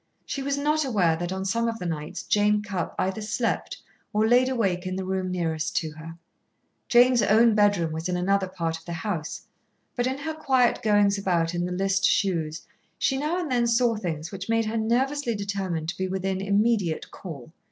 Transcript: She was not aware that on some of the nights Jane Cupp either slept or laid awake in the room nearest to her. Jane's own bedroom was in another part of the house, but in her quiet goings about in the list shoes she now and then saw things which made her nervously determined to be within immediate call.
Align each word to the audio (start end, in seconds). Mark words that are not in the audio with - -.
She 0.25 0.41
was 0.41 0.57
not 0.57 0.83
aware 0.83 1.15
that 1.17 1.31
on 1.31 1.45
some 1.45 1.67
of 1.67 1.77
the 1.77 1.85
nights 1.85 2.23
Jane 2.23 2.63
Cupp 2.63 2.95
either 2.97 3.21
slept 3.21 3.77
or 4.11 4.27
laid 4.27 4.49
awake 4.49 4.87
in 4.87 4.95
the 4.95 5.05
room 5.05 5.29
nearest 5.29 5.75
to 5.75 5.91
her. 5.91 6.17
Jane's 6.87 7.21
own 7.21 7.53
bedroom 7.53 7.91
was 7.91 8.09
in 8.09 8.17
another 8.17 8.47
part 8.47 8.79
of 8.79 8.85
the 8.85 8.93
house, 8.93 9.43
but 9.95 10.07
in 10.07 10.17
her 10.17 10.33
quiet 10.33 10.81
goings 10.81 11.19
about 11.19 11.53
in 11.53 11.65
the 11.67 11.71
list 11.71 12.03
shoes 12.03 12.65
she 12.97 13.15
now 13.15 13.37
and 13.37 13.51
then 13.51 13.67
saw 13.67 13.95
things 13.95 14.31
which 14.31 14.49
made 14.49 14.65
her 14.65 14.75
nervously 14.77 15.35
determined 15.35 15.87
to 15.89 15.97
be 15.99 16.07
within 16.07 16.41
immediate 16.41 17.11
call. 17.11 17.51